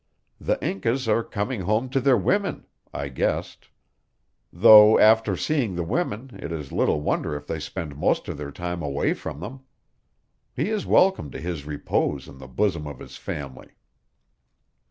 [0.39, 3.69] "The Incas are coming home to their women," I guessed.
[4.51, 8.51] "Though, after seeing the women, it is little wonder if they spend most of their
[8.51, 9.59] time away from them.
[10.55, 13.73] He is welcome to his repose in the bosom of his family."